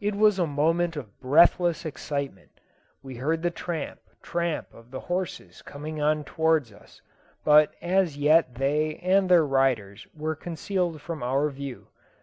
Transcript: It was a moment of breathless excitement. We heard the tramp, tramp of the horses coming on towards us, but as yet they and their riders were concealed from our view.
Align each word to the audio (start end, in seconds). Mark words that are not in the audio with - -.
It 0.00 0.14
was 0.14 0.38
a 0.38 0.46
moment 0.46 0.96
of 0.96 1.20
breathless 1.20 1.84
excitement. 1.84 2.50
We 3.02 3.16
heard 3.16 3.42
the 3.42 3.50
tramp, 3.50 4.00
tramp 4.22 4.72
of 4.72 4.90
the 4.90 5.00
horses 5.00 5.60
coming 5.60 6.00
on 6.00 6.24
towards 6.24 6.72
us, 6.72 7.02
but 7.44 7.74
as 7.82 8.16
yet 8.16 8.54
they 8.54 8.96
and 9.02 9.28
their 9.28 9.44
riders 9.44 10.06
were 10.16 10.34
concealed 10.34 11.02
from 11.02 11.22
our 11.22 11.50
view. 11.50 11.88